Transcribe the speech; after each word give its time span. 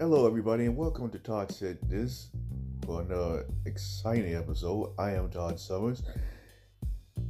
Hello, 0.00 0.26
everybody, 0.26 0.64
and 0.64 0.78
welcome 0.78 1.10
to 1.10 1.18
Todd 1.18 1.52
Said 1.52 1.76
This 1.82 2.30
for 2.86 3.02
another 3.02 3.44
exciting 3.66 4.34
episode. 4.34 4.94
I 4.98 5.10
am 5.10 5.28
Todd 5.28 5.60
Summers, 5.60 6.02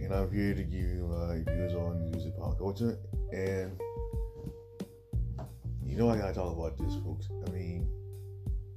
and 0.00 0.14
I'm 0.14 0.32
here 0.32 0.54
to 0.54 0.62
give 0.62 0.80
you 0.80 1.06
my 1.06 1.52
views 1.52 1.74
on 1.74 2.10
music 2.10 2.38
pop 2.38 2.56
culture. 2.56 2.96
And 3.34 3.78
you 5.84 5.98
know, 5.98 6.08
I 6.08 6.16
gotta 6.16 6.32
talk 6.32 6.56
about 6.56 6.78
this, 6.78 6.96
folks. 7.04 7.28
I 7.46 7.50
mean, 7.50 7.86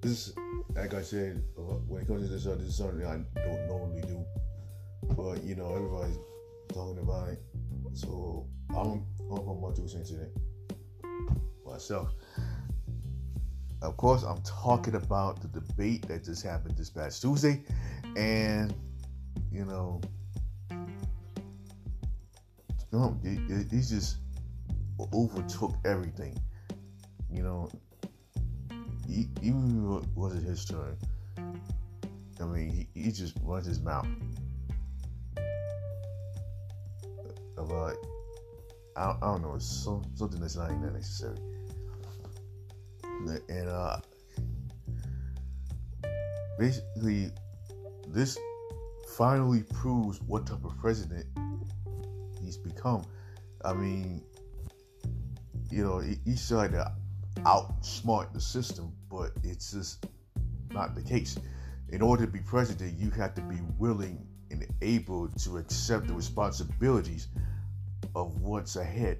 this, 0.02 0.34
like 0.76 0.94
I 0.94 1.02
said, 1.02 1.42
uh, 1.58 1.80
when 1.88 2.02
it 2.02 2.08
comes 2.08 2.24
to 2.24 2.28
this, 2.28 2.46
uh, 2.46 2.56
this 2.56 2.68
is 2.68 2.76
something 2.76 3.06
I 3.06 3.22
don't 3.40 3.68
normally 3.70 4.02
do, 4.02 4.22
but 5.16 5.42
you 5.46 5.56
know, 5.56 5.74
everybody's 5.74 6.18
talking 6.74 7.02
about 7.02 7.30
it, 7.30 7.42
so 7.94 8.50
I'm 8.72 9.06
I'm 9.32 9.74
two 9.74 9.88
cents 9.88 10.12
in 10.12 10.20
it 10.20 10.38
myself. 11.66 12.14
Of 13.82 13.96
course, 13.98 14.24
I'm 14.24 14.42
talking 14.42 14.94
mm. 14.94 15.04
about 15.04 15.42
the 15.42 15.48
debate 15.60 16.08
that 16.08 16.24
just 16.24 16.44
happened 16.44 16.78
this 16.78 16.90
past 16.90 17.22
Tuesday, 17.22 17.64
and 18.16 18.74
you 19.52 19.66
know, 19.66 20.02
he, 23.22 23.38
he 23.70 23.78
just 23.78 24.18
overtook 25.14 25.76
everything. 25.86 26.38
You 27.32 27.44
know, 27.44 27.70
he, 29.08 29.28
even 29.42 30.04
was 30.16 30.36
it 30.36 30.44
his 30.44 30.66
turn? 30.66 30.98
I 32.40 32.46
mean, 32.46 32.70
he, 32.70 32.88
he 33.00 33.12
just 33.12 33.36
runs 33.44 33.66
his 33.66 33.80
mouth 33.80 34.08
about 37.58 37.96
I, 38.96 39.12
I 39.12 39.18
don't 39.22 39.42
know, 39.44 39.56
it's 39.56 39.66
some, 39.66 40.04
something 40.16 40.40
that's 40.40 40.56
not 40.56 40.72
even 40.72 40.94
necessary 40.94 41.38
and 43.26 43.70
uh, 43.70 44.00
basically, 46.60 47.32
this 48.08 48.38
finally 49.16 49.64
proves 49.74 50.22
what 50.22 50.46
type 50.48 50.64
of 50.64 50.78
president 50.78 51.26
he's 52.42 52.58
become. 52.58 53.06
I 53.66 53.74
mean, 53.74 54.24
you 55.72 55.84
know, 55.84 56.00
he, 56.00 56.18
he's 56.26 56.48
tried 56.48 56.72
to 56.72 56.92
outsmart 57.40 58.34
the 58.34 58.42
system, 58.42 58.94
but 59.10 59.32
it's 59.44 59.72
just 59.72 60.06
not 60.72 60.96
the 60.96 61.02
case. 61.02 61.38
In 61.90 62.02
order 62.02 62.26
to 62.26 62.32
be 62.32 62.40
president, 62.40 62.98
you 63.00 63.10
have 63.12 63.34
to 63.36 63.42
be 63.42 63.58
willing 63.78 64.26
and 64.52 64.66
able 64.82 65.28
to 65.30 65.58
accept 65.58 66.08
the 66.08 66.14
responsibilities 66.14 67.28
of 68.16 68.40
what's 68.42 68.76
ahead 68.76 69.20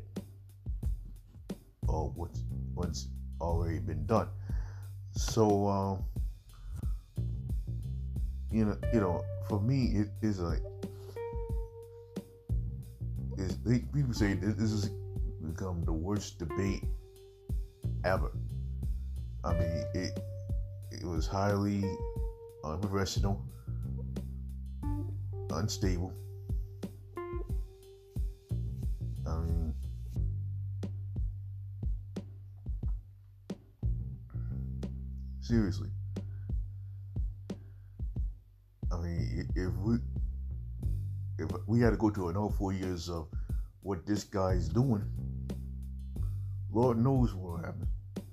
or 1.88 2.12
what's 2.16 2.42
what's 2.74 3.08
already 3.40 3.80
been 3.80 4.06
done. 4.06 4.30
So, 5.12 5.68
um, 5.68 6.04
you 8.52 8.66
know, 8.66 8.78
you 8.94 9.00
know, 9.00 9.24
for 9.48 9.60
me, 9.60 9.94
it 9.96 10.10
is 10.22 10.40
like, 10.40 10.62
people 13.94 14.14
say 14.14 14.34
this 14.34 14.72
has 14.72 14.90
become 15.42 15.84
the 15.84 15.94
worst 15.94 16.40
debate 16.40 16.84
ever. 18.04 18.32
I 19.44 19.54
mean, 19.54 19.86
it 19.94 20.20
it 20.92 21.04
was 21.04 21.28
highly 21.28 21.84
unprofessional, 22.64 23.44
unstable 25.52 26.14
Seriously. 35.48 35.88
I 38.92 38.98
mean, 38.98 39.48
if 39.56 39.74
we 39.76 39.96
if 41.40 41.50
we 41.68 41.80
had 41.80 41.92
to 41.92 41.96
go 41.96 42.10
through 42.10 42.30
another 42.30 42.54
four 42.54 42.74
years 42.74 43.08
of 43.08 43.30
what 43.82 44.06
this 44.06 44.26
guy 44.26 44.52
is 44.52 44.68
doing, 44.68 45.06
Lord 46.70 46.98
knows 46.98 47.34
what 47.34 47.52
will 47.52 47.58
happen. 47.60 47.88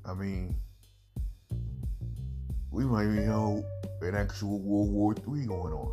I 0.05 0.15
mean, 0.15 0.57
we 2.73 2.85
might 2.85 3.05
even 3.05 3.27
have 3.27 3.63
an 4.03 4.17
actual 4.17 4.59
World 4.59 4.91
War 4.91 5.15
III 5.15 5.47
going 5.47 5.73
on. 5.73 5.93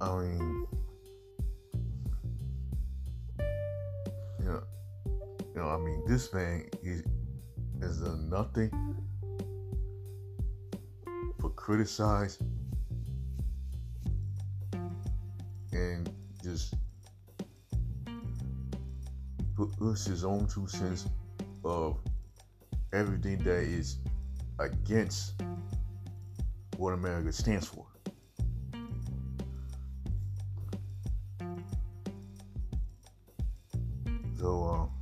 I 0.00 0.22
mean, 0.22 0.66
know, 4.44 4.62
I 5.56 5.76
mean, 5.78 6.02
this 6.06 6.32
man 6.32 6.68
he 6.82 7.00
has 7.80 8.00
done 8.00 8.28
nothing 8.28 8.70
but 11.38 11.56
criticize 11.56 12.38
and 15.72 16.10
just 16.42 16.74
puts 19.78 20.06
his 20.06 20.24
own 20.24 20.46
two 20.46 20.66
cents 20.66 21.06
of 21.64 21.98
everything 22.92 23.38
that 23.38 23.62
is 23.62 23.98
against 24.58 25.42
what 26.76 26.92
America 26.92 27.32
stands 27.32 27.66
for. 27.66 27.86
Um, 34.42 34.99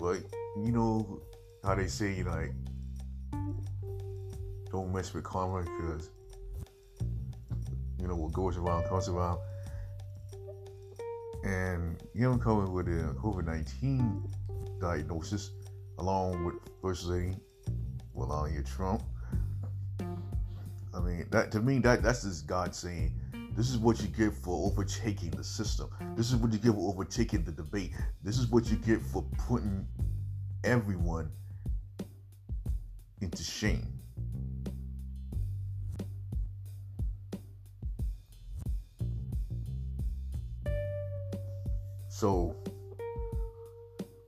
But 0.00 0.20
you 0.56 0.72
know 0.72 1.20
how 1.62 1.74
they 1.74 1.86
say 1.86 2.22
like 2.22 2.52
don't 4.72 4.92
mess 4.94 5.12
with 5.12 5.24
karma 5.24 5.62
because 5.62 6.08
you 7.98 8.08
know 8.08 8.16
what 8.16 8.32
goes 8.32 8.56
around 8.56 8.88
comes 8.88 9.08
around. 9.08 9.38
And 11.44 12.02
him 12.14 12.38
coming 12.38 12.72
with 12.72 12.88
a 12.88 13.14
COVID 13.18 13.44
nineteen 13.44 14.22
diagnosis 14.80 15.50
along 15.98 16.46
with 16.46 16.54
First 16.80 17.04
Lady 17.04 17.36
Melania 18.16 18.62
Trump. 18.62 19.02
I 20.94 21.00
mean 21.00 21.26
that 21.30 21.52
to 21.52 21.60
me 21.60 21.78
that 21.80 22.02
that's 22.02 22.22
just 22.22 22.46
God 22.46 22.74
saying 22.74 23.19
this 23.56 23.70
is 23.70 23.78
what 23.78 24.00
you 24.00 24.08
get 24.08 24.32
for 24.32 24.70
overtaking 24.70 25.30
the 25.30 25.44
system. 25.44 25.90
This 26.16 26.30
is 26.30 26.36
what 26.36 26.52
you 26.52 26.58
get 26.58 26.72
for 26.72 26.92
overtaking 26.92 27.44
the 27.44 27.52
debate. 27.52 27.92
This 28.22 28.38
is 28.38 28.46
what 28.46 28.70
you 28.70 28.76
get 28.76 29.02
for 29.02 29.24
putting 29.48 29.86
everyone 30.64 31.30
into 33.20 33.42
shame. 33.42 34.00
So, 42.08 42.54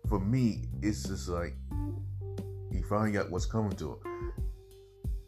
for 0.09 0.19
me, 0.19 0.65
it's 0.81 1.04
just 1.04 1.28
like 1.28 1.54
he 2.71 2.83
finally 2.83 3.12
got 3.12 3.31
what's 3.31 3.47
coming 3.47 3.72
to 3.72 3.93
him. 3.93 4.33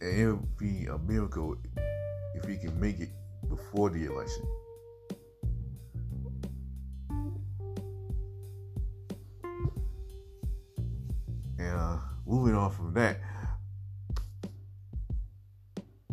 And 0.00 0.18
it 0.18 0.26
would 0.26 0.56
be 0.56 0.86
a 0.86 0.98
miracle 0.98 1.56
if 2.34 2.44
he 2.46 2.56
can 2.56 2.78
make 2.80 3.00
it 3.00 3.10
before 3.56 3.90
the 3.90 4.04
election. 4.04 4.44
And 11.58 11.76
uh, 11.76 11.98
moving 12.26 12.54
on 12.54 12.70
from 12.72 12.92
that, 12.94 13.20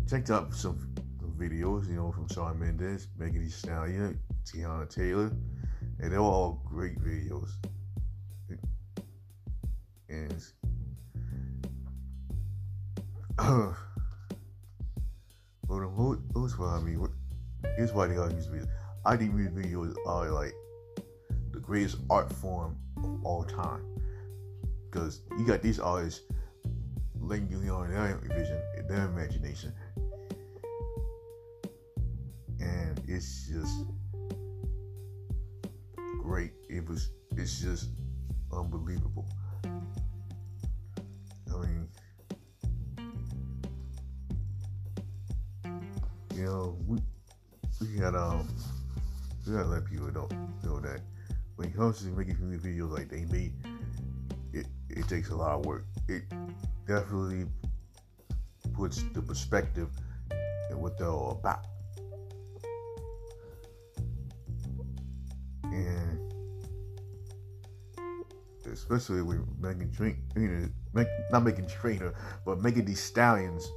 checked 0.08 0.30
out 0.30 0.54
some 0.54 0.78
videos, 1.38 1.88
you 1.88 1.96
know, 1.96 2.12
from 2.12 2.28
Shawn 2.30 2.60
Mendes, 2.60 3.08
Megan 3.18 3.42
Thee 3.42 3.50
Stallion, 3.50 4.20
Teyana 4.46 4.88
Taylor, 4.88 5.32
and 6.00 6.12
they 6.12 6.18
were 6.18 6.24
all 6.24 6.62
great 6.66 7.00
videos. 7.00 7.50
And 10.10 10.44
well, 13.40 13.76
the 15.70 16.40
most 16.40 16.58
part, 16.58 16.82
I 16.82 16.84
mean, 16.84 17.00
what 17.00 17.12
here's 17.76 17.94
why 17.94 18.08
they 18.08 18.16
got 18.16 18.32
music 18.32 18.52
videos. 18.52 18.68
I 19.06 19.18
think 19.18 19.34
music 19.34 19.56
videos 19.56 19.96
are 20.06 20.30
like 20.30 20.54
the 21.52 21.60
greatest 21.60 21.98
art 22.10 22.32
form 22.32 22.78
of 22.98 23.26
all 23.26 23.44
time. 23.44 23.86
Because 24.90 25.22
you 25.38 25.46
got 25.46 25.62
these 25.62 25.80
artists 25.80 26.22
letting 27.20 27.50
you 27.50 27.58
know 27.58 27.86
their 27.88 28.20
vision, 28.24 28.60
their 28.90 29.06
imagination. 29.06 29.74
And 32.60 33.02
it's 33.08 33.48
just 33.48 33.86
great. 36.22 36.52
It 36.70 36.88
was 36.88 37.10
it's 37.38 37.62
just 37.62 37.90
unbelievable. 38.52 39.28
I 41.54 41.58
mean 41.58 41.88
you 46.36 46.48
know, 46.48 46.78
we 46.88 46.98
we 47.92 48.00
got 48.00 48.16
um 48.16 48.48
we 49.46 49.54
gotta 49.54 49.68
let 49.68 49.86
people 49.86 50.12
know 50.12 50.30
know 50.64 50.80
that 50.80 51.02
when 51.56 51.68
it 51.68 51.76
comes 51.76 52.00
to 52.00 52.06
making 52.08 52.38
music 52.40 52.72
videos 52.72 52.92
like 52.92 53.10
they 53.10 53.26
made, 53.26 53.54
it 54.54 54.66
it 54.90 55.08
takes 55.08 55.30
a 55.30 55.36
lot 55.36 55.52
of 55.52 55.66
work. 55.66 55.86
It 56.08 56.24
definitely 56.88 57.46
puts 58.74 59.04
the 59.14 59.22
perspective 59.22 59.90
in 60.70 60.80
what 60.80 60.98
they're 60.98 61.10
all 61.10 61.32
about. 61.32 61.66
And 65.64 66.34
especially 68.72 69.22
with 69.22 69.40
making 69.60 69.90
drink, 69.90 70.18
you 70.36 70.48
know, 70.48 70.70
make, 70.94 71.08
not 71.32 71.44
Meghan 71.44 71.70
Trainor, 71.70 72.14
but 72.46 72.62
Megan 72.62 72.86
Thee 72.86 72.94
Stallion's, 72.94 73.70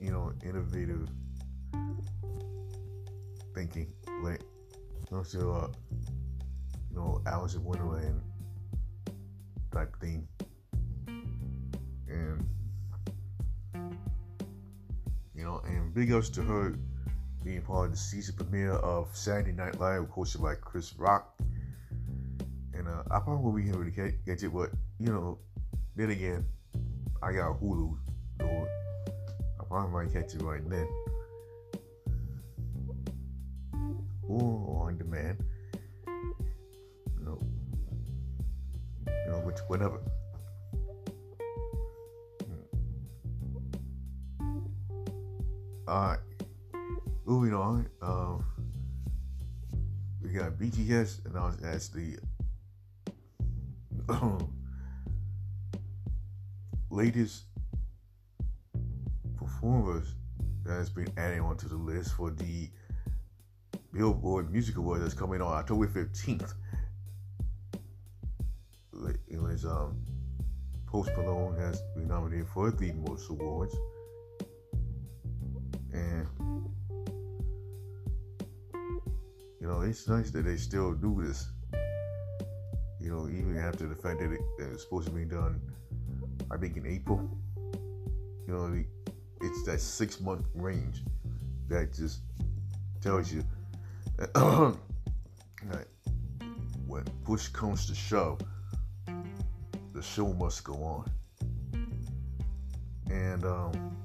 you 0.00 0.10
know, 0.10 0.32
innovative 0.44 1.08
thinking, 3.54 3.92
like, 4.22 4.40
also, 5.12 5.52
uh, 5.52 5.68
you 6.90 6.96
know, 6.96 7.22
Alice 7.26 7.54
in 7.54 7.64
Wonderland 7.64 8.20
type 9.72 9.94
thing, 10.00 10.26
and 12.08 12.46
you 15.34 15.44
know, 15.44 15.60
and 15.66 15.92
big 15.94 16.12
ups 16.12 16.28
to 16.30 16.42
her 16.42 16.76
being 17.44 17.60
part 17.62 17.86
of 17.86 17.92
the 17.92 17.98
season 17.98 18.34
premiere 18.36 18.72
of 18.72 19.08
Saturday 19.14 19.52
Night 19.52 19.78
Live, 19.78 20.04
hosted 20.04 20.42
by 20.42 20.54
Chris 20.54 20.94
Rock. 20.96 21.34
And 22.72 22.88
uh, 22.88 23.02
I 23.10 23.20
probably 23.20 23.44
won't 23.44 23.56
be 23.56 23.68
able 23.68 23.84
to 23.84 23.90
get 23.90 24.42
it, 24.42 24.52
but 24.52 24.70
you 24.98 25.12
know, 25.12 25.38
then 25.94 26.10
again, 26.10 26.44
I 27.22 27.32
got 27.32 27.60
Hulu, 27.60 27.96
so 28.40 28.66
I 29.60 29.64
probably 29.64 29.92
might 29.92 30.12
catch 30.12 30.34
it 30.34 30.42
right 30.42 30.68
then. 30.68 30.88
Or 34.28 34.86
on 34.86 34.98
demand. 34.98 35.44
You 36.06 37.24
know, 37.24 37.38
you 39.06 39.30
know, 39.30 39.38
which 39.40 39.58
whatever. 39.68 40.00
Alright, 45.86 46.20
moving 47.26 47.52
on. 47.54 47.86
Um, 48.00 48.44
we 50.22 50.30
got 50.30 50.52
BTS 50.52 51.26
announced 51.26 51.62
as 51.62 51.90
the 51.90 52.18
latest 56.90 57.44
performers 59.36 60.14
that 60.64 60.72
has 60.72 60.88
been 60.88 61.08
added 61.16 61.40
onto 61.40 61.68
the 61.68 61.76
list 61.76 62.14
for 62.14 62.30
the 62.30 62.70
Billboard 63.94 64.50
Music 64.50 64.76
Awards 64.76 65.02
that's 65.02 65.14
coming 65.14 65.40
on 65.40 65.54
October 65.54 65.86
15th. 65.86 66.52
It 69.28 69.40
was 69.40 69.64
um, 69.64 69.96
Post 70.86 71.10
Malone 71.16 71.56
has 71.58 71.80
been 71.94 72.08
nominated 72.08 72.48
for 72.48 72.70
the 72.72 72.92
most 72.92 73.30
awards. 73.30 73.74
And 75.92 76.26
you 79.60 79.68
know, 79.68 79.82
it's 79.82 80.08
nice 80.08 80.30
that 80.32 80.42
they 80.42 80.56
still 80.56 80.92
do 80.94 81.22
this. 81.24 81.48
You 83.00 83.10
know, 83.10 83.28
even 83.28 83.56
after 83.58 83.86
the 83.86 83.94
fact 83.94 84.18
that, 84.20 84.32
it, 84.32 84.40
that 84.58 84.72
it's 84.72 84.82
supposed 84.82 85.06
to 85.06 85.12
be 85.12 85.24
done, 85.24 85.60
I 86.50 86.56
think 86.56 86.76
in 86.76 86.86
April. 86.86 87.30
You 88.46 88.52
know, 88.52 88.84
it's 89.40 89.64
that 89.66 89.80
six 89.80 90.20
month 90.20 90.46
range 90.54 91.02
that 91.68 91.92
just 91.92 92.22
tells 93.00 93.32
you 93.32 93.44
that 94.18 95.86
when 96.86 97.04
push 97.24 97.48
comes 97.48 97.86
to 97.86 97.94
shove, 97.94 98.40
the 99.92 100.02
show 100.02 100.32
must 100.34 100.62
go 100.62 100.74
on. 100.74 101.10
And 103.10 103.44
um, 103.44 103.96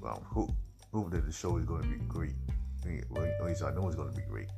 well, 0.00 0.22
hope, 0.30 0.50
hope 0.92 1.10
that 1.10 1.24
the 1.24 1.32
show 1.32 1.56
is 1.56 1.64
going 1.64 1.82
to 1.82 1.88
be 1.88 1.96
great. 2.06 2.34
at 2.84 3.44
least 3.44 3.62
I 3.62 3.70
know 3.72 3.86
it's 3.86 3.96
going 3.96 4.10
to 4.10 4.16
be 4.16 4.26
great. 4.28 4.50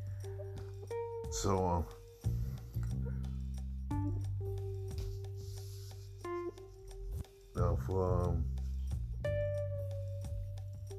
So, 1.31 1.67
um, 1.67 1.85
now 7.55 7.79
for 7.87 8.25
um, 8.25 8.45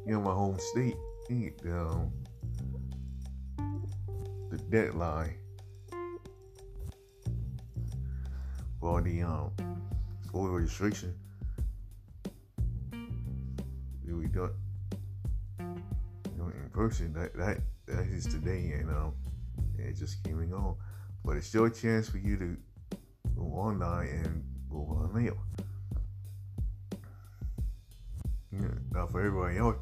you 0.05 0.13
know 0.13 0.21
my 0.21 0.33
home 0.33 0.57
state, 0.59 0.95
um, 1.65 2.11
the 4.49 4.57
deadline 4.69 5.35
for 8.79 9.01
the 9.01 9.21
um 9.21 9.51
voter 10.31 10.53
registration. 10.53 11.13
We 14.05 14.27
know 14.35 14.51
in 16.47 16.69
person 16.71 17.13
that 17.13 17.35
that 17.35 17.59
that 17.85 18.07
is 18.07 18.25
today 18.25 18.73
and 18.79 18.89
um 18.89 19.13
it 19.77 19.95
just 19.97 20.23
came 20.23 20.49
gone. 20.49 20.75
But 21.23 21.37
it's 21.37 21.47
still 21.47 21.65
a 21.65 21.69
chance 21.69 22.09
for 22.09 22.17
you 22.17 22.37
to 22.37 22.57
go 23.35 23.43
online 23.43 24.07
and 24.07 24.43
go 24.69 24.77
on 24.77 25.13
mail. 25.13 25.37
Yeah, 28.51 28.67
now 28.91 29.07
for 29.07 29.19
everybody 29.19 29.57
else 29.57 29.75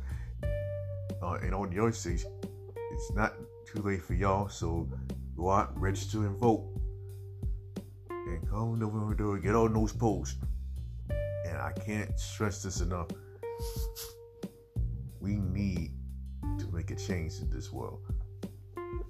uh, 1.21 1.37
in 1.43 1.53
all 1.53 1.67
the 1.67 1.79
other 1.79 1.89
it's 1.89 3.11
not 3.13 3.33
too 3.65 3.81
late 3.81 4.01
for 4.01 4.13
y'all 4.13 4.47
so 4.49 4.87
go 5.35 5.51
out 5.51 5.77
register 5.79 6.25
and 6.25 6.37
vote 6.37 6.67
and 8.09 8.49
come 8.49 8.79
November 8.79 9.15
3rd, 9.15 9.43
get 9.43 9.55
on 9.55 9.73
those 9.73 9.93
posts 9.93 10.37
and 11.09 11.57
I 11.57 11.71
can't 11.85 12.19
stress 12.19 12.63
this 12.63 12.81
enough 12.81 13.07
we 15.19 15.35
need 15.35 15.91
to 16.57 16.67
make 16.71 16.91
a 16.91 16.95
change 16.95 17.39
in 17.41 17.49
this 17.49 17.71
world. 17.71 17.99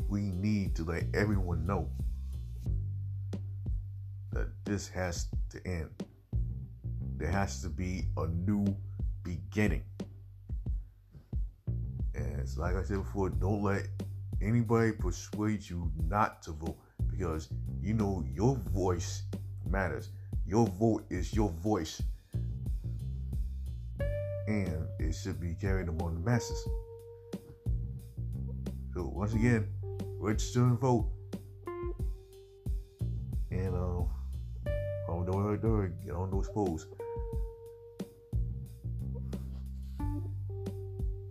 We 0.09 0.21
need 0.21 0.75
to 0.77 0.83
let 0.83 1.03
everyone 1.13 1.65
know 1.67 1.89
that 4.31 4.47
this 4.65 4.87
has 4.87 5.27
to 5.49 5.67
end. 5.67 5.89
There 7.17 7.29
has 7.29 7.61
to 7.61 7.69
be 7.69 8.07
a 8.17 8.27
new 8.27 8.65
beginning. 9.23 9.83
It's 12.47 12.57
like 12.57 12.77
I 12.77 12.83
said 12.83 12.99
before, 12.99 13.29
don't 13.29 13.61
let 13.61 13.89
anybody 14.41 14.93
persuade 14.93 15.69
you 15.69 15.91
not 16.07 16.41
to 16.43 16.51
vote 16.53 16.77
because 17.11 17.49
you 17.81 17.93
know 17.93 18.23
your 18.33 18.55
voice 18.71 19.23
matters. 19.69 20.11
Your 20.45 20.65
vote 20.65 21.03
is 21.09 21.33
your 21.33 21.49
voice 21.49 22.01
and 24.47 24.87
it 24.97 25.11
should 25.11 25.41
be 25.41 25.55
carried 25.55 25.89
among 25.89 26.13
the 26.13 26.21
masses. 26.21 26.57
So 28.93 29.11
once 29.13 29.33
again, 29.33 29.67
register 30.17 30.61
and 30.61 30.79
vote. 30.79 31.09
And 33.51 33.75
um, 33.75 34.09
on 35.09 35.25
the 35.25 35.57
door, 35.57 35.91
get 36.05 36.13
on 36.13 36.31
those 36.31 36.47
polls. 36.47 36.87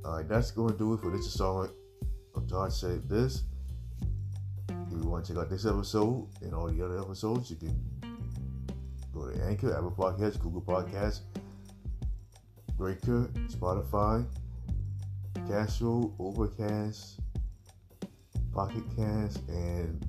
Alright, 0.07 0.29
that's 0.29 0.53
going 0.53 0.71
to 0.71 0.79
do 0.79 0.95
it 0.95 1.01
for 1.01 1.11
this 1.11 1.25
installment 1.25 1.73
of 2.37 2.49
Todd 2.49 2.73
Said 2.73 3.09
This. 3.09 3.43
If 4.69 4.93
you 4.93 5.01
want 5.01 5.25
to 5.25 5.33
check 5.33 5.43
out 5.43 5.51
this 5.51 5.67
episode 5.67 6.29
and 6.43 6.55
all 6.55 6.69
the 6.69 6.85
other 6.85 7.01
episodes, 7.01 7.51
you 7.51 7.57
can 7.57 7.77
go 9.13 9.29
to 9.29 9.43
Anchor, 9.43 9.77
Apple 9.77 9.91
Podcasts, 9.91 10.41
Google 10.41 10.63
Podcasts, 10.63 11.23
Breaker, 12.77 13.29
Spotify, 13.49 14.25
Castro, 15.49 16.15
Overcast, 16.21 17.19
Pocket 18.53 18.85
Cast, 18.95 19.41
and 19.49 20.07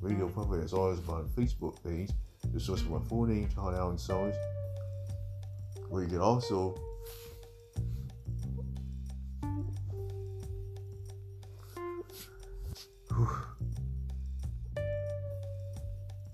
Radio 0.00 0.26
Public, 0.26 0.64
as 0.64 0.72
as 0.90 1.06
my 1.06 1.20
Facebook 1.36 1.84
page. 1.84 2.08
The 2.54 2.58
source 2.58 2.80
for 2.80 2.98
my 2.98 3.06
full 3.06 3.26
name, 3.26 3.46
Todd 3.54 3.74
Allen 3.74 3.98
Summers, 3.98 4.36
where 5.90 6.02
you 6.02 6.08
can 6.08 6.20
also 6.20 6.80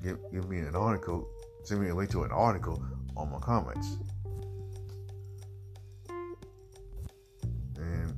give, 0.03 0.19
give 0.33 0.49
me 0.49 0.59
an 0.59 0.75
article, 0.75 1.29
send 1.65 1.81
me 1.83 1.89
a 1.89 1.95
link 1.95 2.11
to 2.11 2.25
an 2.25 2.31
article 2.31 2.83
on 3.17 3.31
my 3.31 3.39
comments. 3.39 3.99
And 7.77 8.15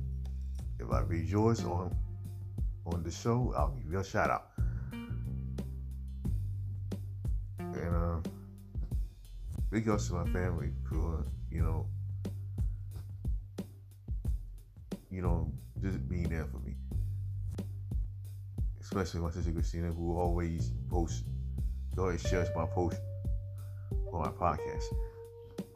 if 0.79 0.91
I 0.91 1.01
read 1.01 1.27
yours 1.27 1.63
on 1.63 1.95
on 2.85 3.03
the 3.03 3.11
show, 3.11 3.53
I'll 3.55 3.69
give 3.69 3.91
you 3.91 3.99
a 3.99 4.03
shout 4.03 4.29
out. 4.29 4.47
And 7.59 7.95
uh, 7.95 8.19
big 9.69 9.87
ups 9.89 10.07
to 10.07 10.13
my 10.15 10.25
family 10.31 10.71
for 10.89 11.25
you 11.51 11.61
know 11.61 11.85
you 15.11 15.21
know, 15.21 15.51
just 15.81 16.07
being 16.07 16.29
there 16.29 16.45
for 16.45 16.59
me. 16.59 16.75
Especially 18.91 19.21
my 19.21 19.29
sister 19.29 19.51
Christina, 19.51 19.91
who 19.91 20.17
always 20.17 20.71
posts, 20.89 21.23
always 21.95 22.23
shares 22.23 22.49
my 22.55 22.65
post 22.65 22.99
on 24.11 24.21
my 24.21 24.29
podcast. 24.29 24.83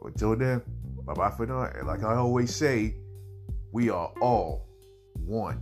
But 0.01 0.13
until 0.13 0.35
then, 0.35 0.63
bye 1.05 1.13
bye 1.13 1.29
for 1.29 1.45
now. 1.45 1.61
And 1.61 1.85
like 1.85 2.01
I 2.01 2.15
always 2.15 2.55
say, 2.55 2.95
we 3.71 3.91
are 3.91 4.11
all 4.19 4.67
one. 5.13 5.61